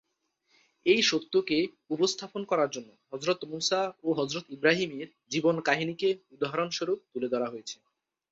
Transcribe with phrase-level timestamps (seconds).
[0.85, 1.57] এই সত্যকে
[1.89, 7.77] উপস্থাপন করার জন্য হযরত মুসা ও হযরত ইব্রাহিমের জীবন কাহিনীকে উদাহরণ স্বরূপ তুলে ধরা হয়েছে।